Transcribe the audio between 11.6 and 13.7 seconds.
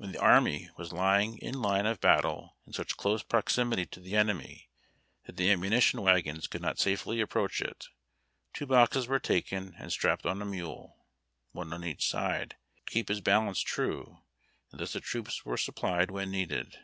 on each side, "to keep his balance